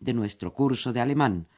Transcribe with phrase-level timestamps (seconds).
[0.00, 1.48] de nuestro curso de alemán.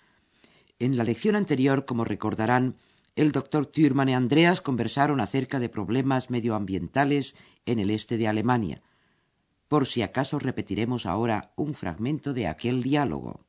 [0.78, 2.76] En la lección anterior, como recordarán,
[3.16, 7.34] el doctor Thürmann y Andreas conversaron acerca de problemas medioambientales
[7.66, 8.80] en el este de Alemania.
[9.66, 13.44] Por si acaso repetiremos ahora un fragmento de aquel diálogo.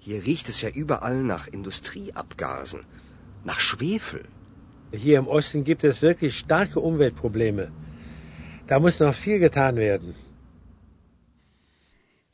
[0.00, 2.80] Hier riecht es ja überall nach Industrieabgasen,
[3.44, 4.24] nach Schwefel.
[4.92, 7.70] Hier im Osten gibt es wirklich starke Umweltprobleme.
[8.66, 10.14] Da muss noch viel getan werden.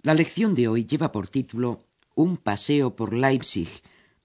[0.07, 1.81] La lección de hoy lleva por título
[2.15, 3.69] Un paseo por Leipzig,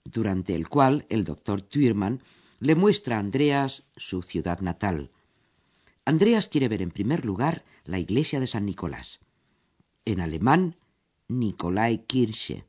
[0.04, 2.22] durante el cual el doctor Thürmann
[2.60, 5.09] le muestra a Andreas su ciudad natal.
[6.06, 9.22] Andreas quiere ver en primer lugar la iglesia de San Nicolás.
[10.06, 10.76] En alemán,
[11.30, 12.66] Nikolaikirche,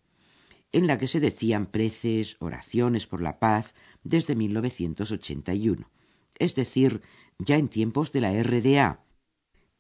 [0.73, 3.75] en la que se decían preces, oraciones por la paz
[4.05, 5.91] desde 1981,
[6.39, 7.03] es decir,
[7.39, 9.05] ya en tiempos de la RDA.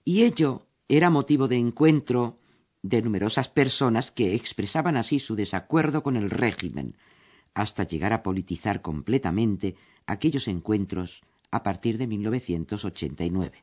[0.04, 2.36] Y ello era motivo de encuentro
[2.82, 6.96] de numerosas personas que expresaban así su desacuerdo con el régimen,
[7.54, 13.62] hasta llegar a politizar completamente aquellos encuentros a partir de 1989.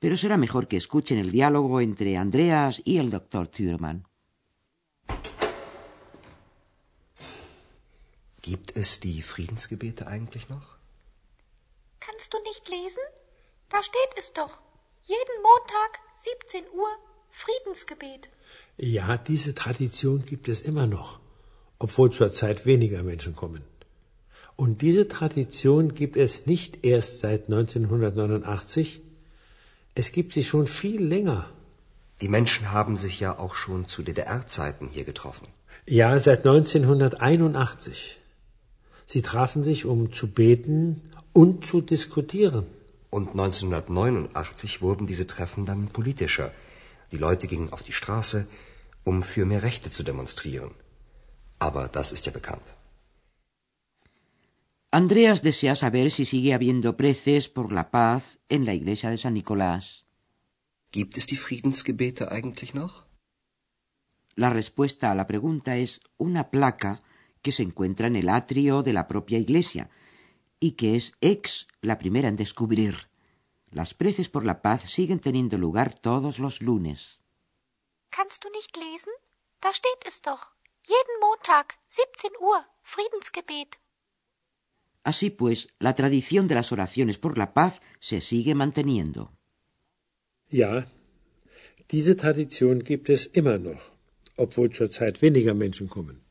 [0.00, 4.04] Pero será mejor que escuchen el diálogo entre Andreas y el doctor Thürmann.
[8.42, 10.76] Gibt es die Friedensgebete eigentlich noch?
[11.98, 13.02] Kannst du nicht lesen?
[13.70, 14.58] Da steht es doch.
[15.04, 16.92] Jeden Montag, 17 Uhr,
[17.42, 18.28] Friedensgebet.
[18.76, 21.18] Ja, diese Tradition gibt es immer noch,
[21.80, 23.62] obwohl zurzeit weniger Menschen kommen.
[24.56, 29.00] Und diese Tradition gibt es nicht erst seit 1989,
[29.96, 31.40] es gibt sie schon viel länger.
[32.20, 35.48] Die Menschen haben sich ja auch schon zu DDR-Zeiten hier getroffen.
[35.86, 38.18] Ja, seit 1981.
[39.06, 42.66] Sie trafen sich, um zu beten und zu diskutieren.
[43.10, 46.52] Und 1989 wurden diese Treffen dann politischer.
[47.14, 48.48] Die Leute gingen auf die Straße,
[49.04, 50.72] um für mehr Rechte zu demonstrieren.
[51.60, 52.74] Aber das ist ja bekannt.
[54.90, 59.34] Andreas desea saber si sigue habiendo preces por la paz en la iglesia de San
[59.34, 60.04] Nicolás.
[60.90, 62.94] Gibt es die Friedensgebete eigentlich noch?
[64.34, 67.00] La respuesta a la pregunta es una placa
[67.42, 69.88] que se encuentra en el atrio de la propia iglesia
[70.58, 73.13] y que es ex la primera en descubrir.
[73.74, 77.20] Las preces por la paz siguen teniendo lugar todos los lunes.
[78.16, 79.12] Kannst du nicht lesen?
[79.60, 80.44] Da steht es doch.
[80.92, 83.80] Jeden Montag, 17 Uhr, Friedensgebet.
[85.02, 89.32] Así pues, la tradición de las oraciones por la paz se sigue manteniendo.
[90.46, 90.86] Ja,
[91.90, 93.82] diese Tradition gibt es immer noch,
[94.36, 96.22] obwohl zurzeit weniger Menschen kommen.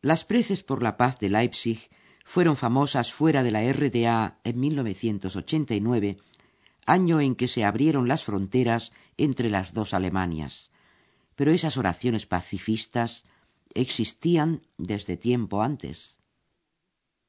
[0.00, 1.90] Las preces por la paz de Leipzig
[2.24, 6.16] fueron famosas fuera de la RDA en 1989,
[6.86, 10.72] año en que se abrieron las fronteras entre las dos Alemanias.
[11.36, 13.24] Pero esas oraciones pacifistas
[13.74, 16.18] existían desde tiempo antes.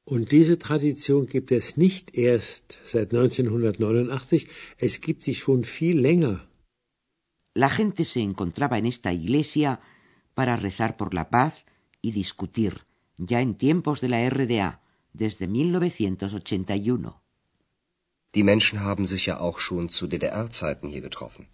[0.08, 4.46] Und diese Tradition gibt es nicht erst seit 1989,
[4.78, 6.48] es gibt sie schon viel länger.
[7.54, 9.80] La gente se encontraba en esta iglesia
[10.34, 11.64] para rezar por la paz
[12.02, 12.86] y discutir,
[13.18, 14.80] ya en tiempos de la RDA,
[15.16, 17.12] desde 1981.
[18.34, 21.46] Die Menschen haben sich ja auch schon zu DDR-Zeiten hier getroffen.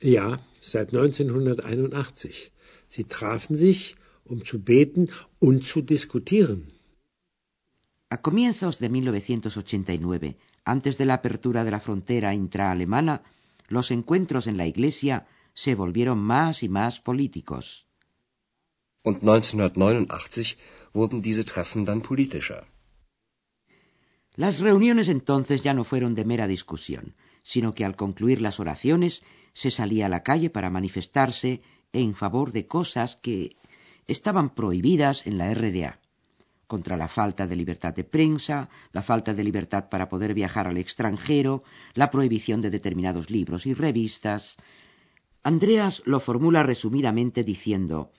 [0.00, 2.52] Ja, seit 1981.
[2.88, 6.68] Sie trafen sich, um zu beten und zu diskutieren.
[8.08, 13.22] A comienzos de 1989, antes de la apertura de la frontera intraalemana,
[13.68, 17.86] los encuentros en la iglesia se volvieron más y más políticos.
[19.02, 20.56] Und 1989
[20.92, 22.66] wurden diese Treffen dann politischer.
[24.36, 29.22] Las reuniones entonces ya no fueron de mera discusión, sino que al concluir las oraciones
[29.52, 31.60] se salía a la calle para manifestarse
[31.92, 33.56] en favor de cosas que
[34.08, 36.00] estaban prohibidas en la RDA
[36.66, 40.78] contra la falta de libertad de prensa, la falta de libertad para poder viajar al
[40.78, 41.62] extranjero,
[41.94, 44.56] la prohibición de determinados libros y revistas.
[45.42, 48.10] Andreas lo formula resumidamente diciendo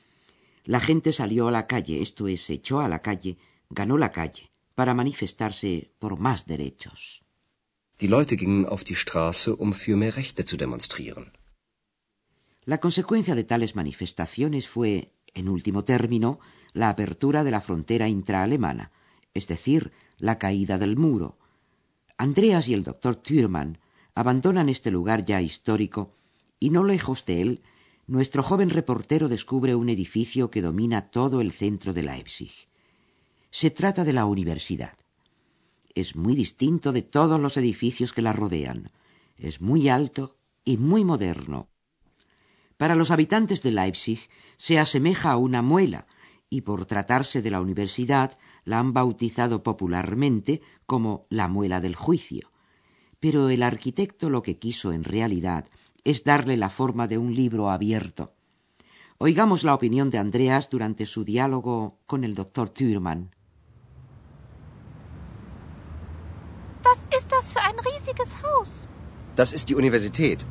[0.64, 3.38] La gente salió a la calle, esto es, echó a la calle,
[3.70, 7.24] ganó la calle, para manifestarse por más derechos.
[8.02, 11.32] Die Leute gingen auf die Straße, um für mehr Rechte zu demonstrieren.
[12.66, 16.40] La consecuencia de tales manifestaciones fue En último término,
[16.74, 18.92] la apertura de la frontera intraalemana,
[19.34, 21.38] es decir, la caída del muro.
[22.18, 23.78] Andreas y el doctor Thürmann
[24.16, 26.16] abandonan este lugar ya histórico
[26.60, 27.62] y no lejos de él,
[28.08, 32.54] nuestro joven reportero descubre un edificio que domina todo el centro de Leipzig.
[33.58, 34.98] Se trata de la universidad.
[35.94, 38.92] Es muy distinto de todos los edificios que la rodean.
[39.38, 40.36] Es muy alto
[40.66, 41.70] y muy moderno.
[42.76, 44.20] Para los habitantes de Leipzig
[44.58, 46.06] se asemeja a una muela,
[46.50, 52.52] y por tratarse de la universidad la han bautizado popularmente como la muela del juicio.
[53.22, 55.70] Pero el arquitecto lo que quiso en realidad
[56.04, 58.34] es darle la forma de un libro abierto.
[59.18, 63.32] Oigamos la opinión de Andreas durante su diálogo con el doctor Thürmann.
[66.96, 68.88] Was ist das für ein riesiges Haus?
[69.36, 70.46] Das ist die Universität.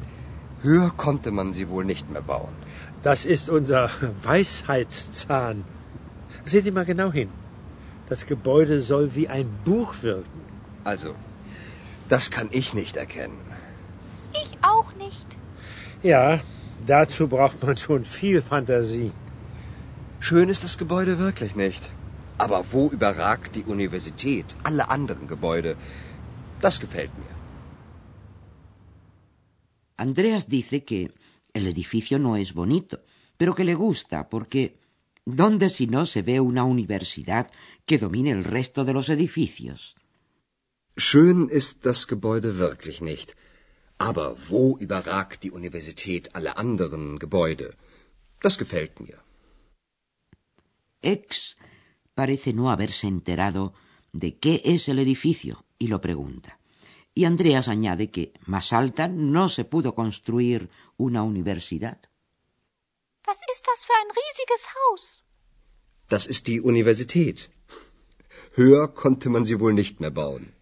[0.62, 2.54] Höher konnte man sie wohl nicht mehr bauen.
[3.02, 3.90] Das ist unser
[4.22, 5.64] Weisheitszahn.
[6.44, 7.30] Sehen Sie mal genau hin.
[8.10, 10.40] Das Gebäude soll wie ein Buch wirken.
[10.84, 11.14] Also,
[12.10, 13.40] das kann ich nicht erkennen.
[14.42, 15.38] Ich auch nicht.
[16.02, 16.40] Ja,
[16.86, 19.12] dazu braucht man schon viel Fantasie.
[20.20, 21.90] Schön ist das Gebäude wirklich nicht.
[22.36, 25.76] Aber wo überragt die Universität alle anderen Gebäude?
[26.64, 27.34] Das gefällt mir.
[30.06, 31.00] Andreas dice que
[31.58, 32.96] el edificio no es bonito,
[33.38, 34.62] pero que le gusta porque
[35.42, 37.44] ¿dónde si no se ve una universidad
[37.86, 39.94] que domine el resto de los edificios?
[40.96, 43.28] Schön ist das Gebäude wirklich nicht.
[43.98, 47.76] Aber wo überragt die Universität alle anderen Gebäude?
[48.40, 49.18] Das gefällt mir.
[51.02, 51.58] Ex
[52.14, 53.74] parece no haberse enterado
[54.12, 56.58] de qué es el edificio y lo pregunta.
[57.14, 61.98] Y Andreas añade que más alta no se pudo construir una universidad.
[63.26, 65.22] Was ist das für ein riesiges Haus?
[66.08, 67.50] Das ist die Universität.
[68.56, 70.54] Höher konnte man sie wohl nicht mehr bauen.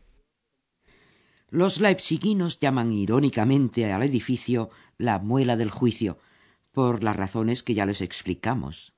[1.50, 6.18] Los leipziginos llaman irónicamente al edificio la muela del juicio,
[6.72, 8.94] por las razones que ya les explicamos.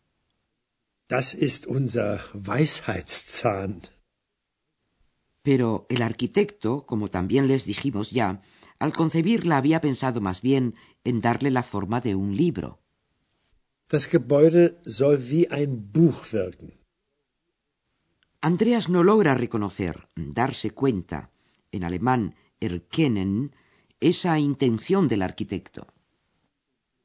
[1.08, 3.82] Das ist unser Weisheitszahn.
[5.44, 8.41] Pero el arquitecto, como también les dijimos ya,
[8.79, 10.75] al concebirla había pensado más bien
[11.05, 12.81] en darle la forma de un libro.
[13.91, 16.73] Das Gebäude soll wie ein Buch wirken.
[18.41, 21.31] Andreas no logra reconocer, darse cuenta,
[21.70, 23.52] en alemán erkennen,
[24.00, 25.87] esa intención del arquitecto.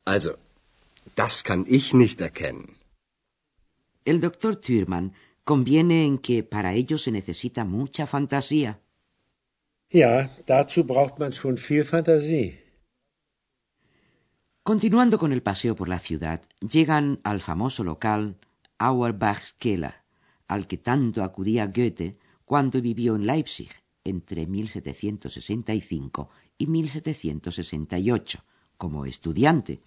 [0.05, 0.37] Also,
[1.15, 2.77] das kann ich nicht erkennen.
[4.05, 5.13] El doctor Thürmann
[5.49, 8.81] conviene en que para ello se necesita mucha fantasía.
[9.91, 12.63] Ja, dazu braucht man schon viel Fantasie.
[14.61, 18.37] Continuando con el paseo por la ciudad, llegan al famoso local
[18.77, 19.95] Auerbachskeller,
[20.47, 23.71] al que tanto acudía Goethe cuando vivió en Leipzig
[24.03, 26.29] entre 1765
[26.59, 28.43] y 1768
[28.77, 29.81] como estudiante.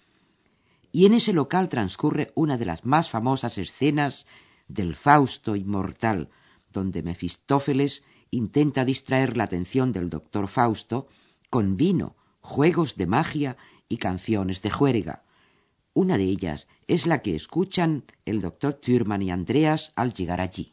[0.91, 4.25] Y en ese local transcurre una de las más famosas escenas
[4.73, 6.29] del Fausto inmortal,
[6.71, 11.07] donde Mefistófeles intenta distraer la atención del doctor Fausto
[11.49, 15.23] con vino, juegos de magia y canciones de juerga.
[15.93, 20.72] Una de ellas es la que escuchan el doctor Thürmann y Andreas al llegar allí.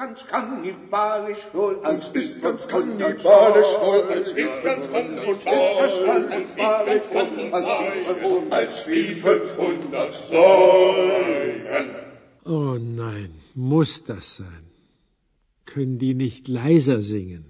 [0.00, 4.02] Uns ist ganz kannibalisch wohl, uns ist ganz kannibalisch wohl,
[6.38, 11.86] uns ist ganz kannibalisch wohl, als wie 500 Säulen.
[12.46, 14.64] Oh nein, muss das sein?
[15.66, 17.44] Können die nicht leiser singen?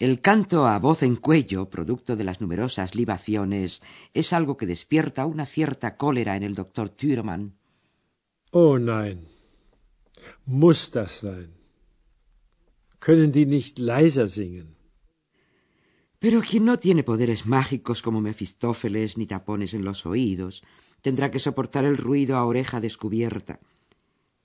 [0.00, 3.80] El canto a voz en cuello, producto de las numerosas libaciones,
[4.12, 7.52] es algo que despierta una cierta cólera en el doctor Thürmann.
[8.50, 9.33] Oh nein,
[10.46, 11.54] muss das sein?
[13.00, 14.76] Können die nicht leiser singen?
[16.18, 20.62] Pero quien no tiene poderes mágicos como Mefistófeles ni tapones en los oídos,
[21.02, 23.60] tendrá que soportar el ruido a oreja descubierta.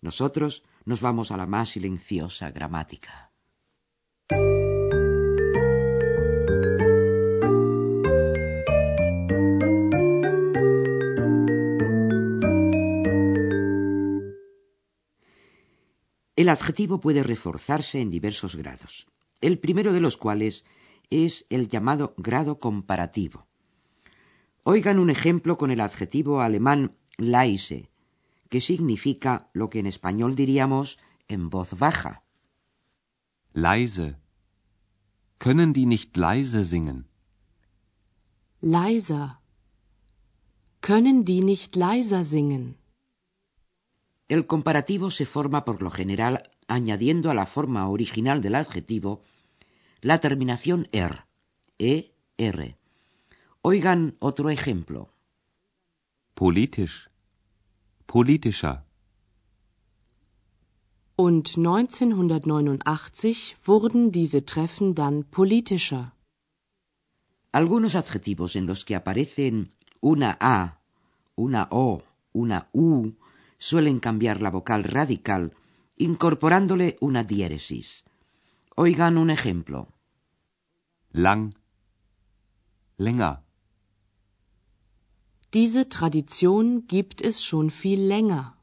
[0.02, 3.29] Nosotros nos vamos a la más silenciosa gramática.
[16.40, 19.08] El adjetivo puede reforzarse en diversos grados,
[19.42, 20.64] el primero de los cuales
[21.10, 23.46] es el llamado grado comparativo.
[24.64, 27.92] Oigan un ejemplo con el adjetivo alemán leise,
[28.48, 32.24] que significa lo que en español diríamos en voz baja.
[33.52, 34.16] Leise.
[35.40, 37.10] Können die nicht leise singen?
[38.62, 39.42] Leiser.
[40.80, 42.78] Können die nicht leiser singen?
[44.30, 49.24] El comparativo se forma por lo general añadiendo a la forma original del adjetivo
[50.02, 51.26] la terminación er,
[51.80, 52.78] e, r.
[53.64, 55.10] Oigan otro ejemplo.
[56.36, 57.10] Politisch.
[58.06, 58.86] Politischer.
[61.16, 66.14] Und 1989 wurden diese Treffen dann politischer.
[67.52, 70.80] Algunos adjetivos en los que aparecen una A,
[71.36, 73.16] una O, una U,
[73.60, 75.54] suelen cambiar la vocal radical
[75.96, 78.06] incorporándole una diéresis.
[78.76, 79.94] Oigan un ejemplo.
[81.12, 81.54] Lang.
[82.98, 83.44] Länger.
[85.54, 88.59] Diese Tradition gibt es schon viel länger.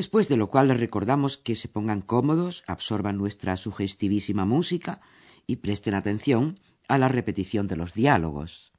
[0.00, 5.02] Después de lo cual les recordamos que se pongan cómodos, absorban nuestra sugestivísima música
[5.46, 8.72] y presten atención a la repetición de los diálogos.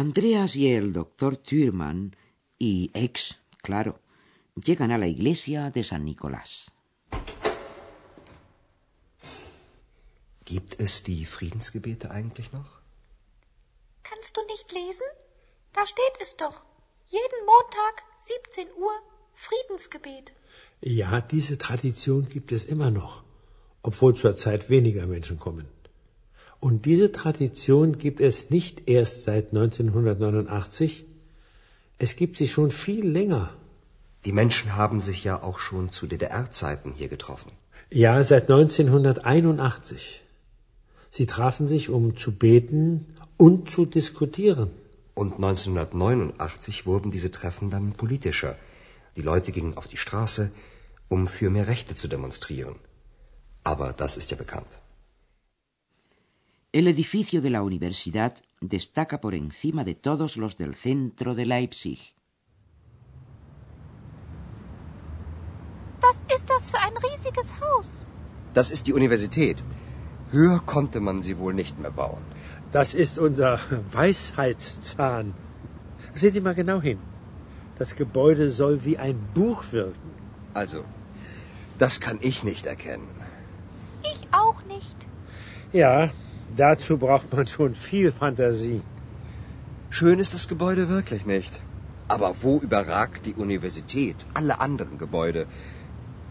[0.00, 2.16] Andreas y el doctor Thürmann
[2.58, 4.00] y ex, claro,
[4.54, 6.72] llegan a la iglesia de San Nicolás.
[10.46, 12.70] Gibt es die Friedensgebete eigentlich noch?
[14.02, 15.08] Kannst du nicht lesen?
[15.74, 16.58] Da steht es doch.
[17.16, 18.96] Jeden Montag, 17 Uhr,
[19.34, 20.32] Friedensgebet.
[20.80, 23.22] Ja, diese Tradition gibt es immer noch,
[23.82, 25.68] obwohl zurzeit weniger Menschen kommen.
[26.60, 31.04] Und diese Tradition gibt es nicht erst seit 1989,
[31.98, 33.50] es gibt sie schon viel länger.
[34.26, 37.52] Die Menschen haben sich ja auch schon zu DDR-Zeiten hier getroffen.
[37.90, 40.22] Ja, seit 1981.
[41.10, 44.70] Sie trafen sich, um zu beten und zu diskutieren.
[45.14, 48.56] Und 1989 wurden diese Treffen dann politischer.
[49.16, 50.50] Die Leute gingen auf die Straße,
[51.08, 52.76] um für mehr Rechte zu demonstrieren.
[53.64, 54.78] Aber das ist ja bekannt.
[56.72, 62.14] El edificio de la universidad destaca por encima de todos los del centro de Leipzig.
[66.00, 68.06] Was ist das für ein riesiges Haus?
[68.54, 69.64] Das ist die Universität.
[70.30, 72.22] Höher konnte man sie wohl nicht mehr bauen.
[72.70, 73.58] Das ist unser
[73.90, 75.34] Weisheitszahn.
[76.14, 77.00] Sehen Sie mal genau hin.
[77.78, 80.10] Das Gebäude soll wie ein Buch wirken.
[80.54, 80.84] Also,
[81.78, 83.10] das kann ich nicht erkennen.
[84.12, 85.08] Ich auch nicht.
[85.72, 86.10] Ja,
[86.56, 88.82] Dazu braucht man schon viel Fantasie.
[89.90, 91.60] Schön ist das Gebäude wirklich nicht.
[92.08, 95.46] Aber wo überragt die Universität alle anderen Gebäude?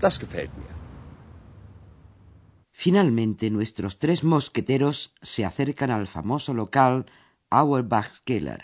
[0.01, 0.73] Das gefällt mir.
[2.71, 7.05] Finalmente, nuestros tres mosqueteros se acercan al famoso local
[7.49, 8.61] Auerbach-Keller.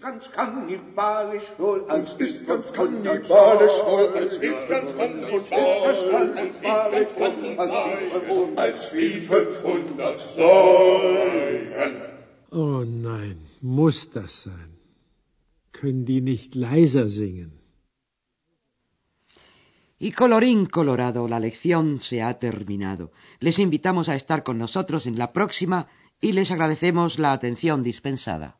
[0.00, 4.94] Ganz kannibalisch wohl, als ist ganz kannibalisch wohl, als ist ganz
[7.20, 11.92] kannibalisch wohl, als wie 500 Säulen.
[12.50, 14.70] Oh nein, muss das sein?
[15.72, 17.52] Können die nicht leiser singen?
[20.02, 23.12] Y colorín colorado, la lección se ha terminado.
[23.38, 25.88] Les invitamos a estar con nosotros en la próxima
[26.22, 28.59] y les agradecemos la atención dispensada.